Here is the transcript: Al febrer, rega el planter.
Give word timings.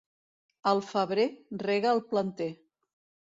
Al 0.71 0.79
febrer, 0.87 1.25
rega 1.67 1.93
el 1.99 2.03
planter. 2.15 2.49